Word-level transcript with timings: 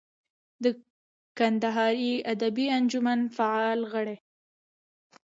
د 0.63 0.65
کندهاري 1.37 2.13
ادبي 2.31 2.65
انجمن 2.77 3.19
فعال 3.35 3.79
غړی. 3.91 4.17